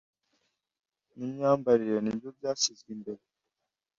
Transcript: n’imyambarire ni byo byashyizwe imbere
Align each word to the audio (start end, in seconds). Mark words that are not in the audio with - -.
n’imyambarire 1.15 1.97
ni 2.01 2.11
byo 2.17 2.29
byashyizwe 2.37 2.89
imbere 2.95 3.21